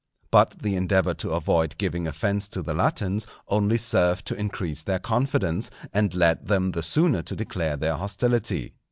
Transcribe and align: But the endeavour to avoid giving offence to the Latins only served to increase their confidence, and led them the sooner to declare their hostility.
But 0.31 0.57
the 0.63 0.73
endeavour 0.75 1.13
to 1.13 1.29
avoid 1.29 1.77
giving 1.77 2.07
offence 2.07 2.49
to 2.49 2.63
the 2.63 2.73
Latins 2.73 3.27
only 3.49 3.77
served 3.77 4.25
to 4.25 4.35
increase 4.35 4.81
their 4.81 4.97
confidence, 4.97 5.69
and 5.93 6.15
led 6.15 6.47
them 6.47 6.71
the 6.71 6.81
sooner 6.81 7.21
to 7.21 7.35
declare 7.35 7.77
their 7.77 7.97
hostility. 7.97 8.73